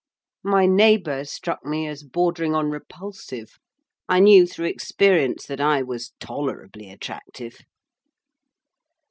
My 0.43 0.65
neighbour 0.65 1.25
struck 1.25 1.63
me 1.63 1.85
as 1.85 2.01
bordering 2.01 2.55
on 2.55 2.71
repulsive; 2.71 3.59
I 4.09 4.19
knew, 4.19 4.47
through 4.47 4.65
experience, 4.65 5.45
that 5.45 5.61
I 5.61 5.83
was 5.83 6.13
tolerably 6.19 6.89
attractive. 6.89 7.59